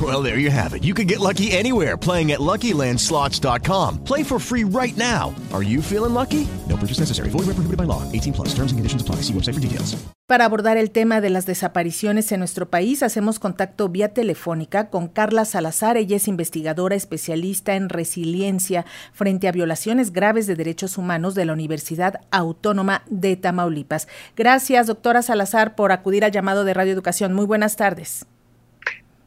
Well, 0.00 0.22
there 0.22 0.38
you 0.38 0.50
have 0.50 0.72
it. 0.72 0.84
You 0.84 0.94
can 0.94 1.06
get 1.06 1.20
lucky 1.20 1.52
anywhere 1.52 1.98
playing 1.98 2.32
at 2.32 2.40
LuckyLandSlots.com. 2.40 4.04
Play 4.04 4.22
for 4.22 4.38
free 4.38 4.64
right 4.64 4.96
now. 4.96 5.34
Are 5.52 5.62
you 5.62 5.82
feeling 5.82 6.14
lucky? 6.14 6.48
No 6.68 6.78
purchase 6.78 7.00
necessary. 7.00 7.28
Void 7.28 7.44
where 7.44 7.54
prohibited 7.54 7.76
by 7.76 7.84
law. 7.84 8.10
18 8.10 8.32
plus. 8.32 8.48
Terms 8.54 8.72
and 8.72 8.78
conditions 8.78 9.02
apply. 9.02 9.16
See 9.16 9.34
website 9.34 9.54
for 9.54 9.60
details. 9.60 10.02
Para 10.32 10.46
abordar 10.46 10.78
el 10.78 10.92
tema 10.92 11.20
de 11.20 11.28
las 11.28 11.44
desapariciones 11.44 12.32
en 12.32 12.38
nuestro 12.38 12.70
país, 12.70 13.02
hacemos 13.02 13.38
contacto 13.38 13.90
vía 13.90 14.14
telefónica 14.14 14.88
con 14.88 15.08
Carla 15.08 15.44
Salazar. 15.44 15.98
Ella 15.98 16.16
es 16.16 16.26
investigadora 16.26 16.94
especialista 16.94 17.74
en 17.74 17.90
resiliencia 17.90 18.86
frente 19.12 19.46
a 19.46 19.52
violaciones 19.52 20.10
graves 20.10 20.46
de 20.46 20.54
derechos 20.54 20.96
humanos 20.96 21.34
de 21.34 21.44
la 21.44 21.52
Universidad 21.52 22.20
Autónoma 22.30 23.02
de 23.10 23.36
Tamaulipas. 23.36 24.08
Gracias, 24.34 24.86
doctora 24.86 25.20
Salazar, 25.20 25.74
por 25.74 25.92
acudir 25.92 26.24
al 26.24 26.32
llamado 26.32 26.64
de 26.64 26.72
Radio 26.72 26.94
Educación. 26.94 27.34
Muy 27.34 27.44
buenas 27.44 27.76
tardes. 27.76 28.24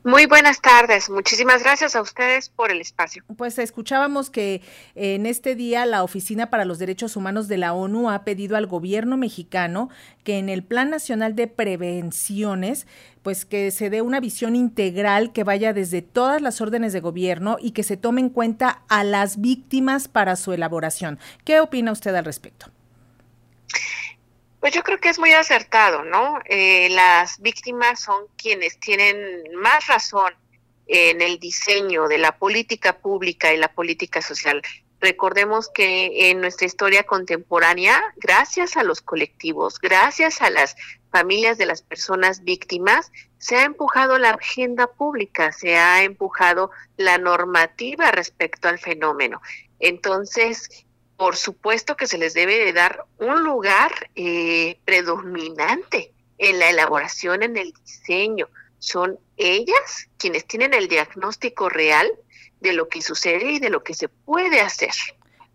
Muy 0.05 0.27
buenas 0.27 0.61
tardes. 0.61 1.09
Muchísimas 1.09 1.63
gracias 1.63 1.95
a 1.95 2.01
ustedes 2.03 2.49
por 2.49 2.69
el 2.69 2.79
espacio. 2.79 3.23
Pues 3.37 3.57
escuchábamos 3.57 4.29
que 4.29 4.61
en 4.93 5.25
este 5.25 5.55
día 5.55 5.83
la 5.87 6.03
Oficina 6.03 6.51
para 6.51 6.63
los 6.63 6.77
Derechos 6.77 7.15
Humanos 7.15 7.47
de 7.47 7.57
la 7.57 7.73
ONU 7.73 8.11
ha 8.11 8.23
pedido 8.23 8.55
al 8.55 8.67
gobierno 8.67 9.17
mexicano 9.17 9.89
que 10.23 10.37
en 10.37 10.47
el 10.49 10.63
Plan 10.63 10.91
Nacional 10.91 11.35
de 11.35 11.47
Prevenciones 11.47 12.85
pues 13.23 13.45
que 13.45 13.71
se 13.71 13.89
dé 13.89 14.03
una 14.03 14.19
visión 14.19 14.55
integral 14.55 15.31
que 15.31 15.43
vaya 15.43 15.73
desde 15.73 16.03
todas 16.03 16.39
las 16.39 16.61
órdenes 16.61 16.93
de 16.93 16.99
gobierno 16.99 17.57
y 17.59 17.71
que 17.71 17.81
se 17.81 17.97
tome 17.97 18.21
en 18.21 18.29
cuenta 18.29 18.83
a 18.87 19.03
las 19.03 19.41
víctimas 19.41 20.07
para 20.07 20.35
su 20.35 20.53
elaboración. 20.53 21.17
¿Qué 21.43 21.61
opina 21.61 21.91
usted 21.91 22.13
al 22.13 22.25
respecto? 22.25 22.74
Pues 24.65 24.73
yo 24.73 24.81
creo 24.81 24.99
que 24.99 25.09
es 25.09 25.19
muy 25.19 25.31
acertado, 25.31 26.03
¿no? 26.03 26.39
Eh, 26.45 26.89
las 26.89 27.39
víctimas 27.39 27.99
son 27.99 28.25
quienes 28.35 28.79
tienen 28.79 29.43
más 29.53 29.85
razón 29.85 30.33
en 30.87 31.21
el 31.21 31.37
diseño 31.37 32.07
de 32.07 32.17
la 32.17 32.39
política 32.39 32.97
pública 32.97 33.53
y 33.53 33.57
la 33.57 33.71
política 33.71 34.23
social. 34.23 34.63
Recordemos 34.99 35.69
que 35.69 36.31
en 36.31 36.41
nuestra 36.41 36.65
historia 36.65 37.03
contemporánea, 37.03 38.01
gracias 38.15 38.75
a 38.75 38.81
los 38.81 39.01
colectivos, 39.01 39.77
gracias 39.79 40.41
a 40.41 40.49
las 40.49 40.75
familias 41.11 41.59
de 41.59 41.67
las 41.67 41.83
personas 41.83 42.43
víctimas, 42.43 43.11
se 43.37 43.57
ha 43.57 43.65
empujado 43.65 44.17
la 44.17 44.31
agenda 44.31 44.87
pública, 44.87 45.51
se 45.51 45.77
ha 45.77 46.01
empujado 46.01 46.71
la 46.97 47.19
normativa 47.19 48.09
respecto 48.09 48.67
al 48.67 48.79
fenómeno. 48.79 49.43
Entonces, 49.77 50.87
por 51.17 51.35
supuesto 51.35 51.95
que 51.95 52.07
se 52.07 52.17
les 52.17 52.33
debe 52.33 52.57
de 52.65 52.73
dar 52.73 53.05
un 53.19 53.43
lugar 53.43 54.09
eh, 54.15 54.79
predominante 54.85 56.11
en 56.37 56.59
la 56.59 56.69
elaboración, 56.69 57.43
en 57.43 57.57
el 57.57 57.73
diseño. 57.73 58.49
Son 58.79 59.17
ellas 59.37 60.09
quienes 60.17 60.45
tienen 60.45 60.73
el 60.73 60.87
diagnóstico 60.87 61.69
real 61.69 62.11
de 62.59 62.73
lo 62.73 62.89
que 62.89 63.01
sucede 63.01 63.53
y 63.53 63.59
de 63.59 63.69
lo 63.69 63.83
que 63.83 63.93
se 63.93 64.09
puede 64.09 64.61
hacer. 64.61 64.93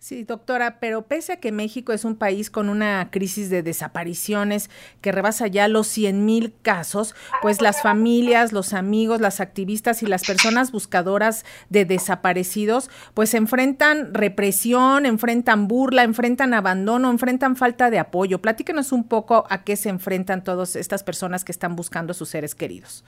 Sí, 0.00 0.24
doctora, 0.24 0.80
pero 0.80 1.02
pese 1.02 1.34
a 1.34 1.36
que 1.40 1.52
México 1.52 1.92
es 1.92 2.06
un 2.06 2.16
país 2.16 2.48
con 2.48 2.70
una 2.70 3.10
crisis 3.10 3.50
de 3.50 3.62
desapariciones 3.62 4.70
que 5.02 5.12
rebasa 5.12 5.46
ya 5.46 5.68
los 5.68 5.88
100 5.88 6.24
mil 6.24 6.54
casos, 6.62 7.14
pues 7.42 7.60
las 7.60 7.82
familias, 7.82 8.54
los 8.54 8.72
amigos, 8.72 9.20
las 9.20 9.40
activistas 9.40 10.02
y 10.02 10.06
las 10.06 10.24
personas 10.24 10.72
buscadoras 10.72 11.44
de 11.68 11.84
desaparecidos, 11.84 12.88
pues 13.12 13.34
enfrentan 13.34 14.14
represión, 14.14 15.04
enfrentan 15.04 15.68
burla, 15.68 16.02
enfrentan 16.02 16.54
abandono, 16.54 17.10
enfrentan 17.10 17.54
falta 17.54 17.90
de 17.90 17.98
apoyo. 17.98 18.40
Platíquenos 18.40 18.92
un 18.92 19.06
poco 19.06 19.44
a 19.50 19.64
qué 19.64 19.76
se 19.76 19.90
enfrentan 19.90 20.42
todas 20.42 20.76
estas 20.76 21.04
personas 21.04 21.44
que 21.44 21.52
están 21.52 21.76
buscando 21.76 22.12
a 22.12 22.14
sus 22.14 22.30
seres 22.30 22.54
queridos. 22.54 23.04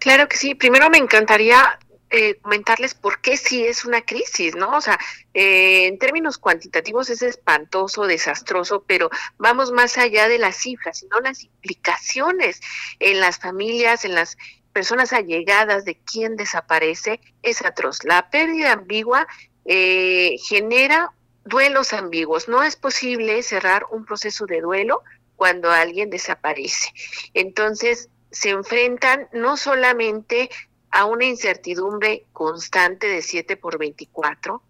Claro 0.00 0.28
que 0.28 0.36
sí. 0.36 0.56
Primero 0.56 0.90
me 0.90 0.98
encantaría 0.98 1.78
eh, 2.10 2.36
comentarles 2.40 2.94
por 2.94 3.20
qué 3.20 3.36
sí 3.36 3.64
es 3.64 3.84
una 3.84 4.02
crisis, 4.02 4.54
¿no? 4.54 4.76
O 4.76 4.80
sea, 4.80 4.98
eh, 5.34 5.86
en 5.86 5.98
términos 5.98 6.38
cuantitativos 6.38 7.10
es 7.10 7.22
espantoso, 7.22 8.06
desastroso, 8.06 8.84
pero 8.86 9.10
vamos 9.38 9.72
más 9.72 9.98
allá 9.98 10.28
de 10.28 10.38
las 10.38 10.56
cifras, 10.56 11.00
sino 11.00 11.18
las 11.20 11.42
implicaciones 11.42 12.60
en 13.00 13.18
las 13.18 13.38
familias, 13.38 14.04
en 14.04 14.14
las 14.14 14.36
personas 14.72 15.12
allegadas 15.12 15.84
de 15.84 15.96
quien 15.96 16.36
desaparece, 16.36 17.20
es 17.42 17.64
atroz. 17.64 18.04
La 18.04 18.30
pérdida 18.30 18.72
ambigua 18.72 19.26
eh, 19.64 20.36
genera 20.48 21.10
duelos 21.44 21.92
ambiguos. 21.92 22.46
No 22.46 22.62
es 22.62 22.76
posible 22.76 23.42
cerrar 23.42 23.86
un 23.90 24.04
proceso 24.04 24.46
de 24.46 24.60
duelo 24.60 25.02
cuando 25.34 25.70
alguien 25.70 26.10
desaparece. 26.10 26.90
Entonces, 27.34 28.10
se 28.30 28.50
enfrentan 28.50 29.28
no 29.32 29.56
solamente 29.56 30.50
a 30.90 31.04
una 31.04 31.24
incertidumbre 31.24 32.26
constante 32.32 33.06
de 33.06 33.22
7 33.22 33.56
por 33.56 33.78
24, 33.78 34.62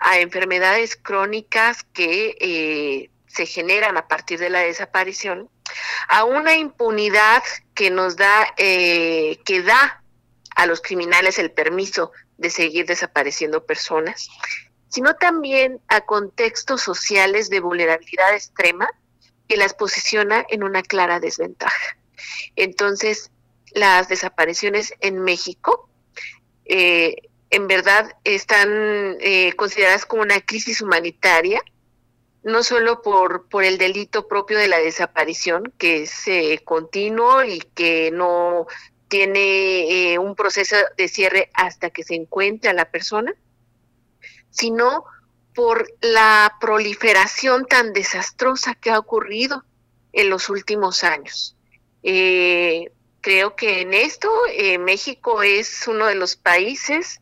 a 0.00 0.18
enfermedades 0.18 0.96
crónicas 0.96 1.84
que 1.92 2.36
eh, 2.40 3.10
se 3.26 3.46
generan 3.46 3.96
a 3.96 4.08
partir 4.08 4.38
de 4.38 4.50
la 4.50 4.60
desaparición, 4.60 5.50
a 6.08 6.24
una 6.24 6.56
impunidad 6.56 7.42
que 7.74 7.90
nos 7.90 8.16
da, 8.16 8.54
eh, 8.56 9.40
que 9.44 9.62
da 9.62 10.02
a 10.54 10.66
los 10.66 10.80
criminales 10.80 11.38
el 11.38 11.50
permiso 11.50 12.12
de 12.38 12.50
seguir 12.50 12.86
desapareciendo 12.86 13.66
personas, 13.66 14.28
sino 14.88 15.14
también 15.16 15.80
a 15.88 16.02
contextos 16.02 16.80
sociales 16.82 17.50
de 17.50 17.60
vulnerabilidad 17.60 18.34
extrema 18.34 18.88
que 19.48 19.56
las 19.56 19.74
posiciona 19.74 20.44
en 20.48 20.62
una 20.62 20.82
clara 20.82 21.20
desventaja. 21.20 21.96
Entonces, 22.56 23.30
las 23.74 24.08
desapariciones 24.08 24.94
en 25.00 25.20
México 25.20 25.88
eh, 26.64 27.16
en 27.50 27.68
verdad 27.68 28.16
están 28.24 29.16
eh, 29.20 29.52
consideradas 29.56 30.06
como 30.06 30.22
una 30.22 30.40
crisis 30.40 30.80
humanitaria, 30.80 31.62
no 32.42 32.62
solo 32.62 33.02
por, 33.02 33.48
por 33.48 33.64
el 33.64 33.78
delito 33.78 34.26
propio 34.26 34.58
de 34.58 34.68
la 34.68 34.78
desaparición, 34.78 35.72
que 35.78 36.02
es 36.02 36.26
eh, 36.26 36.60
continuo 36.64 37.44
y 37.44 37.60
que 37.60 38.10
no 38.10 38.66
tiene 39.08 40.18
un 40.18 40.34
proceso 40.34 40.76
de 40.96 41.08
cierre 41.08 41.50
hasta 41.54 41.90
que 41.90 42.02
se 42.02 42.14
encuentre 42.14 42.70
a 42.70 42.74
la 42.74 42.90
persona, 42.90 43.32
sino 44.50 45.04
por 45.54 45.86
la 46.00 46.56
proliferación 46.60 47.66
tan 47.66 47.92
desastrosa 47.92 48.74
que 48.74 48.90
ha 48.90 48.98
ocurrido 48.98 49.64
en 50.12 50.30
los 50.30 50.48
últimos 50.48 51.04
años. 51.04 51.56
Eh, 52.02 52.90
creo 53.24 53.56
que 53.56 53.80
en 53.80 53.94
esto 53.94 54.30
eh, 54.52 54.76
México 54.76 55.42
es 55.42 55.88
uno 55.88 56.04
de 56.04 56.14
los 56.14 56.36
países, 56.36 57.20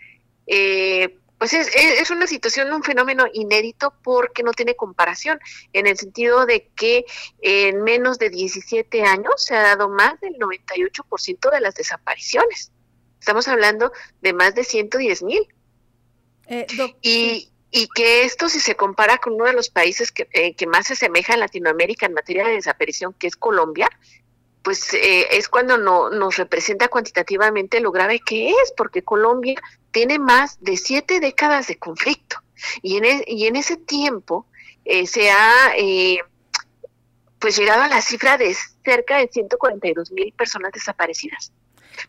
eh, 0.49 1.17
pues 1.39 1.53
es, 1.53 1.71
es, 1.77 2.11
una 2.11 2.27
situación, 2.27 2.73
un 2.73 2.83
fenómeno 2.83 3.25
inédito 3.33 3.95
porque 4.03 4.43
no 4.43 4.51
tiene 4.51 4.75
comparación, 4.75 5.39
en 5.73 5.87
el 5.87 5.97
sentido 5.97 6.45
de 6.45 6.67
que 6.75 7.05
en 7.41 7.85
menos 7.85 8.19
de 8.19 8.31
17 8.31 9.05
años 9.05 9.35
se 9.37 9.55
ha 9.55 9.63
dado 9.63 9.89
más 9.89 10.21
del 10.21 10.35
98% 10.35 11.53
de 11.53 11.61
las 11.61 11.77
desapariciones. 11.77 12.73
Estamos 13.21 13.47
hablando 13.47 13.93
de 14.23 14.33
más 14.33 14.57
de 14.57 14.65
110 14.65 15.23
mil. 15.23 15.47
Eh, 16.49 16.67
y, 17.01 17.53
y 17.71 17.89
que 17.95 18.25
esto, 18.25 18.49
si 18.49 18.59
se 18.59 18.75
compara 18.75 19.19
con 19.19 19.35
uno 19.35 19.45
de 19.45 19.53
los 19.53 19.71
países 19.71 20.11
que, 20.11 20.29
eh, 20.33 20.55
que 20.57 20.67
más 20.67 20.89
se 20.89 20.95
asemeja 20.95 21.35
en 21.35 21.41
Latinoamérica 21.41 22.07
en 22.07 22.15
materia 22.15 22.45
de 22.45 22.55
desaparición, 22.55 23.15
que 23.15 23.29
es 23.29 23.37
Colombia, 23.37 23.89
pues 24.63 24.95
eh, 24.95 25.37
es 25.37 25.49
cuando 25.49 25.77
no, 25.77 26.11
nos 26.11 26.37
representa 26.37 26.89
cuantitativamente 26.89 27.81
lo 27.81 27.91
grave 27.91 28.21
que 28.21 28.51
es, 28.51 28.73
porque 28.77 29.03
Colombia 29.03 29.61
tiene 29.91 30.19
más 30.19 30.63
de 30.63 30.77
siete 30.77 31.21
décadas 31.21 31.67
de 31.67 31.79
conflicto 31.79 32.37
y 32.81 32.97
en, 32.97 33.05
e, 33.05 33.59
ese 33.59 33.77
tiempo 33.77 34.47
eh, 34.85 35.07
se 35.07 35.31
ha 35.31 35.73
eh, 35.77 36.19
pues 37.39 37.57
llegado 37.57 37.83
a 37.83 37.89
la 37.89 38.01
cifra 38.01 38.39
de 38.39 38.57
cerca 38.85 39.19
de 39.19 39.29
142 39.29 40.13
mil 40.13 40.33
personas 40.33 40.73
desaparecidas. 40.73 41.53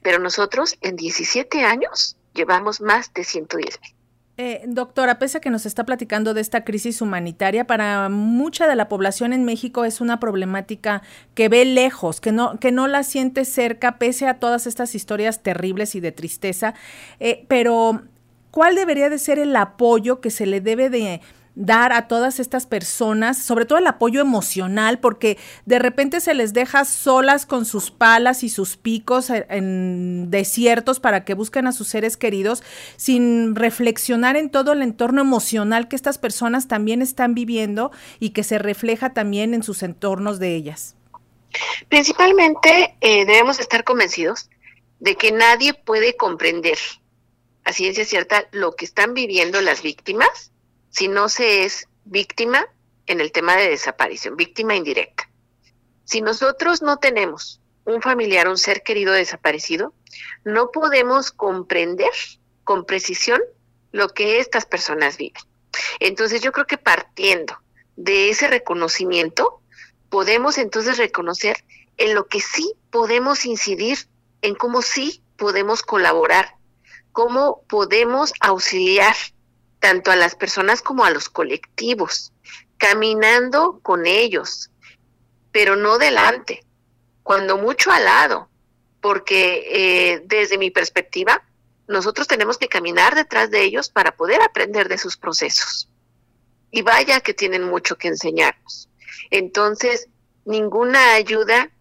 Pero 0.02 0.20
nosotros 0.20 0.78
en 0.82 0.96
17 0.96 1.64
años 1.64 2.18
llevamos 2.34 2.82
más 2.82 3.14
de 3.14 3.24
110 3.24 3.82
mil. 3.82 3.96
Eh, 4.36 4.64
doctora, 4.66 5.20
pese 5.20 5.38
a 5.38 5.42
que 5.42 5.52
nos 5.52 5.68
está 5.68 5.86
platicando 5.86 6.34
de 6.34 6.42
esta 6.42 6.64
crisis 6.64 7.02
humanitaria, 7.02 7.68
para 7.68 8.10
mucha 8.10 8.68
de 8.68 8.76
la 8.76 8.90
población 8.90 9.32
en 9.32 9.46
México 9.46 9.86
es 9.86 10.02
una 10.02 10.20
problemática 10.20 11.04
que 11.36 11.50
ve 11.50 11.66
lejos, 11.66 12.20
que 12.20 12.32
no, 12.32 12.60
que 12.60 12.72
no 12.72 12.88
la 12.88 13.04
siente 13.04 13.46
cerca, 13.46 14.00
pese 14.00 14.28
a 14.28 14.40
todas 14.40 14.66
estas 14.66 14.96
historias 14.96 15.44
terribles 15.44 15.94
y 15.94 16.00
de 16.00 16.12
tristeza. 16.12 16.74
Eh, 17.20 17.46
pero, 17.48 18.02
¿cuál 18.50 18.74
debería 18.74 19.10
de 19.10 19.20
ser 19.20 19.38
el 19.38 19.56
apoyo 19.56 20.20
que 20.20 20.32
se 20.32 20.48
le 20.48 20.62
debe 20.62 20.90
de 20.90 21.22
dar 21.56 21.94
a 21.94 22.08
todas 22.08 22.40
estas 22.40 22.66
personas, 22.66 23.38
sobre 23.38 23.66
todo 23.66 23.78
el 23.78 23.88
apoyo 23.88 24.22
emocional, 24.22 25.00
porque 25.00 25.38
de 25.66 25.80
repente 25.80 26.20
se 26.20 26.34
les 26.34 26.54
deja 26.54 26.86
solas 26.86 27.46
con 27.46 27.66
sus 27.66 27.92
palas 27.92 28.44
y 28.44 28.50
sus 28.50 28.78
picos 28.78 29.30
en 29.30 30.32
desiertos 30.32 31.00
para 31.00 31.26
que 31.26 31.34
busquen 31.34 31.68
a 31.68 31.72
sus 31.72 31.88
seres 31.88 32.18
queridos, 32.18 32.64
sin 32.98 33.56
reflexionar 33.56 34.36
en 34.36 34.50
todo 34.50 34.74
el 34.74 34.82
entorno 34.82 35.22
emocional 35.22 35.88
que 35.88 35.96
estas 35.96 36.18
personas 36.18 36.68
también 36.68 37.02
están 37.02 37.36
viviendo 37.36 37.92
y 38.20 38.32
que 38.32 38.44
se 38.44 38.58
refleja 38.58 39.14
también 39.14 39.54
en 39.54 39.64
sus 39.64 39.84
entornos 39.84 40.40
de 40.40 40.56
ellas. 40.56 40.96
Principalmente 41.88 42.96
eh, 43.02 43.26
debemos 43.26 43.60
estar 43.60 43.84
convencidos 43.84 44.50
de 45.00 45.16
que 45.16 45.32
nadie 45.32 45.74
puede 45.74 46.16
comprender 46.16 46.78
a 47.64 47.74
ciencia 47.74 48.06
cierta 48.06 48.48
lo 48.52 48.76
que 48.76 48.86
están 48.86 49.14
viviendo 49.14 49.62
las 49.62 49.84
víctimas 49.84 50.53
si 50.94 51.08
no 51.08 51.28
se 51.28 51.66
es 51.66 51.88
víctima 52.06 52.68
en 53.08 53.20
el 53.20 53.32
tema 53.32 53.58
de 53.58 53.68
desaparición, 53.70 54.38
víctima 54.38 54.76
indirecta. 54.76 55.28
Si 56.04 56.22
nosotros 56.22 56.84
no 56.84 56.98
tenemos 56.98 57.60
un 57.84 58.02
familiar, 58.02 58.48
un 58.48 58.60
ser 58.60 58.84
querido 58.84 59.12
desaparecido, 59.12 59.94
no 60.44 60.70
podemos 60.70 61.32
comprender 61.32 62.12
con 62.64 62.86
precisión 62.86 63.42
lo 63.92 64.10
que 64.10 64.40
estas 64.40 64.66
personas 64.68 65.18
viven. 65.18 65.42
Entonces 66.00 66.42
yo 66.42 66.52
creo 66.52 66.68
que 66.68 66.78
partiendo 66.78 67.58
de 67.96 68.30
ese 68.30 68.48
reconocimiento, 68.48 69.62
podemos 70.10 70.60
entonces 70.60 71.00
reconocer 71.00 71.66
en 71.98 72.14
lo 72.14 72.28
que 72.28 72.40
sí 72.40 72.72
podemos 72.92 73.46
incidir, 73.46 73.98
en 74.44 74.54
cómo 74.54 74.84
sí 74.84 75.24
podemos 75.38 75.82
colaborar, 75.82 76.56
cómo 77.12 77.64
podemos 77.68 78.32
auxiliar 78.40 79.16
tanto 79.84 80.12
a 80.12 80.16
las 80.16 80.36
personas 80.36 80.82
como 80.82 81.04
a 81.04 81.10
los 81.10 81.28
colectivos, 81.28 82.32
caminando 82.78 83.82
con 83.82 84.06
ellos, 84.06 84.72
pero 85.52 85.76
no 85.76 85.98
delante, 85.98 86.64
cuando 87.22 87.58
mucho 87.58 87.92
al 87.92 88.06
lado, 88.06 88.48
porque 89.02 89.66
eh, 89.68 90.22
desde 90.24 90.58
mi 90.58 90.72
perspectiva, 90.72 91.44
nosotros 91.86 92.30
tenemos 92.30 92.58
que 92.58 92.70
caminar 92.70 93.14
detrás 93.14 93.52
de 93.52 93.62
ellos 93.62 93.90
para 93.90 94.16
poder 94.16 94.42
aprender 94.42 94.88
de 94.88 94.98
sus 94.98 95.18
procesos. 95.18 95.90
Y 96.72 96.82
vaya 96.82 97.20
que 97.20 97.34
tienen 97.34 97.64
mucho 97.64 97.98
que 97.98 98.08
enseñarnos. 98.08 98.88
Entonces, 99.32 100.08
ninguna 100.46 101.16
ayuda 101.16 101.72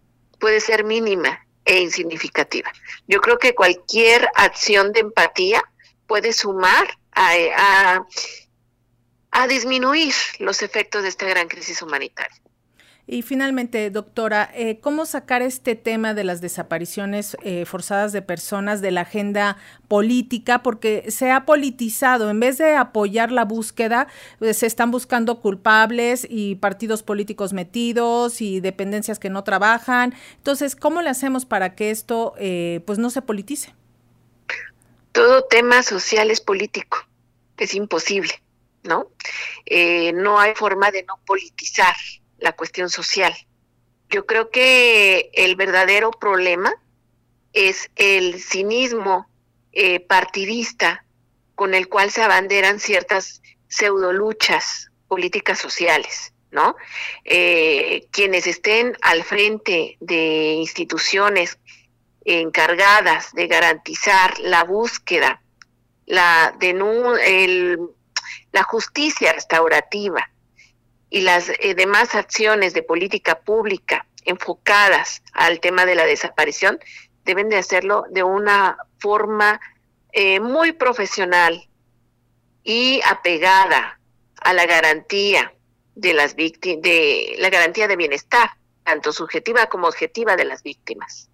puede 0.41 0.59
ser 0.59 0.83
mínima 0.83 1.47
e 1.63 1.79
insignificativa. 1.79 2.69
Yo 3.07 3.21
creo 3.21 3.39
que 3.39 3.55
cualquier 3.55 4.27
acción 4.35 4.91
de 4.91 4.99
empatía 4.99 5.63
puede 6.05 6.33
sumar 6.33 6.97
a, 7.15 8.05
a, 9.31 9.47
disminuir 9.47 10.13
los 10.39 10.61
efectos 10.61 11.03
de 11.03 11.09
esta 11.09 11.25
gran 11.27 11.47
crisis 11.47 11.81
humanitaria. 11.81 12.43
Y 13.05 13.21
finalmente, 13.21 13.89
doctora, 13.89 14.49
eh, 14.53 14.79
¿cómo 14.79 15.05
sacar 15.05 15.41
este 15.41 15.75
tema 15.75 16.13
de 16.13 16.23
las 16.23 16.39
desapariciones 16.39 17.35
eh, 17.43 17.65
forzadas 17.65 18.13
de 18.13 18.21
personas 18.21 18.79
de 18.79 18.91
la 18.91 19.01
agenda 19.01 19.57
política? 19.89 20.63
Porque 20.63 21.11
se 21.11 21.29
ha 21.29 21.45
politizado, 21.45 22.29
en 22.29 22.39
vez 22.39 22.57
de 22.59 22.75
apoyar 22.77 23.29
la 23.33 23.43
búsqueda, 23.43 24.07
pues, 24.39 24.57
se 24.57 24.67
están 24.67 24.89
buscando 24.89 25.41
culpables 25.41 26.25
y 26.29 26.55
partidos 26.55 27.03
políticos 27.03 27.51
metidos 27.51 28.39
y 28.39 28.61
dependencias 28.61 29.19
que 29.19 29.29
no 29.29 29.43
trabajan. 29.43 30.13
Entonces, 30.37 30.77
¿cómo 30.77 31.01
le 31.01 31.09
hacemos 31.09 31.43
para 31.45 31.75
que 31.75 31.91
esto 31.91 32.35
eh, 32.37 32.83
pues 32.85 32.99
no 32.99 33.09
se 33.09 33.21
politice? 33.21 33.73
Todo 35.13 35.45
tema 35.45 35.83
social 35.83 36.31
es 36.31 36.41
político, 36.41 36.97
es 37.57 37.73
imposible, 37.75 38.33
¿no? 38.83 39.07
Eh, 39.65 40.11
no 40.11 40.39
hay 40.39 40.53
forma 40.55 40.91
de 40.91 41.03
no 41.03 41.19
politizar 41.25 41.95
la 42.39 42.51
cuestión 42.53 42.89
social. 42.89 43.33
Yo 44.09 44.25
creo 44.25 44.49
que 44.49 45.29
el 45.33 45.55
verdadero 45.55 46.11
problema 46.11 46.73
es 47.53 47.89
el 47.95 48.41
cinismo 48.41 49.29
eh, 49.71 49.99
partidista 49.99 51.05
con 51.55 51.75
el 51.75 51.87
cual 51.87 52.11
se 52.11 52.23
abanderan 52.23 52.79
ciertas 52.79 53.41
pseudoluchas 53.67 54.91
políticas 55.07 55.59
sociales, 55.59 56.33
¿no? 56.49 56.75
Eh, 57.23 58.07
quienes 58.11 58.47
estén 58.47 58.97
al 59.01 59.23
frente 59.23 59.97
de 59.99 60.53
instituciones 60.53 61.59
encargadas 62.25 63.33
de 63.33 63.47
garantizar 63.47 64.39
la 64.39 64.63
búsqueda, 64.63 65.41
la, 66.05 66.55
el, 66.59 67.79
la 68.51 68.63
justicia 68.63 69.33
restaurativa 69.33 70.29
y 71.09 71.21
las 71.21 71.49
eh, 71.49 71.75
demás 71.75 72.15
acciones 72.15 72.73
de 72.73 72.83
política 72.83 73.39
pública 73.39 74.05
enfocadas 74.25 75.21
al 75.33 75.59
tema 75.59 75.85
de 75.85 75.95
la 75.95 76.05
desaparición 76.05 76.79
deben 77.25 77.49
de 77.49 77.57
hacerlo 77.57 78.05
de 78.09 78.23
una 78.23 78.77
forma 78.99 79.59
eh, 80.11 80.39
muy 80.39 80.71
profesional 80.71 81.67
y 82.63 83.01
apegada 83.05 83.99
a 84.41 84.53
la 84.53 84.65
garantía 84.65 85.53
de 85.95 86.13
las 86.13 86.35
víctimas, 86.35 86.81
de 86.81 87.35
la 87.39 87.49
garantía 87.49 87.87
de 87.87 87.95
bienestar, 87.95 88.51
tanto 88.83 89.13
subjetiva 89.13 89.67
como 89.67 89.87
objetiva 89.87 90.35
de 90.35 90.45
las 90.45 90.63
víctimas. 90.63 91.29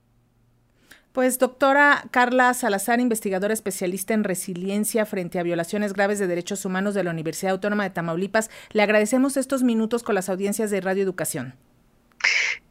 Pues 1.12 1.40
doctora 1.40 2.06
Carla 2.12 2.54
Salazar, 2.54 3.00
investigadora 3.00 3.54
especialista 3.54 4.14
en 4.14 4.24
resiliencia 4.24 5.06
frente 5.06 5.40
a 5.40 5.44
violaciones 5.44 5.94
graves 5.94 6.20
de 6.20 6.28
derechos 6.28 6.66
humanos 6.66 6.94
de 6.94 7.04
la 7.04 7.10
Universidad 7.10 7.54
Autónoma 7.54 7.84
de 7.84 7.90
Tamaulipas, 7.90 8.52
le 8.72 8.84
agradecemos 8.84 9.36
estos 9.36 9.64
minutos 9.64 10.04
con 10.04 10.14
las 10.14 10.30
audiencias 10.30 10.70
de 10.70 10.82
Radio 10.82 11.04
Educación. 11.04 11.56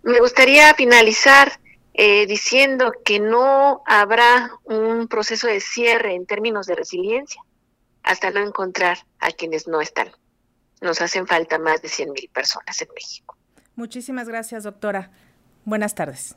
Me 0.03 0.21
gustaría 0.21 0.73
finalizar 0.75 1.61
eh, 1.95 2.27
diciendo 2.27 2.93
que 3.05 3.19
no 3.19 3.83
habrá 3.85 4.53
un 4.63 5.09
proceso 5.09 5.49
de 5.49 5.59
cierre 5.59 6.15
en 6.15 6.27
términos 6.27 6.67
de 6.67 6.77
resiliencia 6.77 7.43
hasta 8.05 8.31
no 8.31 8.41
encontrar 8.41 8.99
a 9.19 9.33
quienes 9.33 9.67
no 9.67 9.81
están. 9.81 10.13
Nos 10.81 11.01
hacen 11.01 11.27
falta 11.27 11.59
más 11.59 11.83
de 11.83 11.89
100 11.89 12.13
mil 12.13 12.31
personas 12.33 12.81
en 12.81 12.89
México. 12.95 13.37
Muchísimas 13.75 14.29
gracias, 14.29 14.63
doctora. 14.63 15.11
Buenas 15.65 15.97
tardes. 15.97 16.37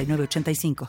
85 0.05 0.75